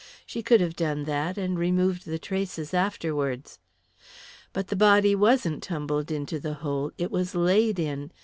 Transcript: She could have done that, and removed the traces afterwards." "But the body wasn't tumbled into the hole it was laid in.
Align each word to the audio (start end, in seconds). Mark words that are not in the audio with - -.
She 0.25 0.41
could 0.41 0.61
have 0.61 0.75
done 0.75 1.03
that, 1.03 1.37
and 1.37 1.59
removed 1.59 2.05
the 2.07 2.17
traces 2.17 2.73
afterwards." 2.73 3.59
"But 4.51 4.69
the 4.69 4.75
body 4.75 5.13
wasn't 5.13 5.61
tumbled 5.61 6.09
into 6.09 6.39
the 6.39 6.55
hole 6.55 6.89
it 6.97 7.11
was 7.11 7.35
laid 7.35 7.77
in. 7.77 8.11